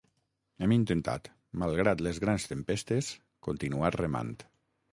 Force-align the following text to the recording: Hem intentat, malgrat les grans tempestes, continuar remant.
Hem 0.67 0.71
intentat, 0.75 1.29
malgrat 1.63 2.01
les 2.07 2.21
grans 2.25 2.47
tempestes, 2.55 3.13
continuar 3.49 3.95
remant. 4.01 4.37